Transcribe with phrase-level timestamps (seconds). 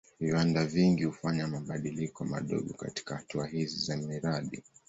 [0.19, 4.63] Viwanda vingi hufanya mabadiliko madogo katika hatua hizi za mradi.